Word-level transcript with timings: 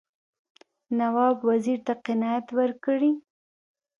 نواب 0.97 1.37
وزیر 1.49 1.79
ته 1.85 1.93
قناعت 2.05 2.47
ورکړي. 2.57 3.11